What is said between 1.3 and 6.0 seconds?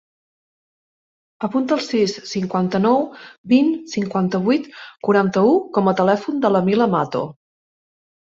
Apunta el sis, cinquanta-nou, vint, cinquanta-vuit, quaranta-u com a